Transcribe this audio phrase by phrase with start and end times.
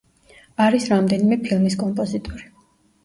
[0.65, 2.49] არის რამდენიმე ფილმის კომპოზიტორი.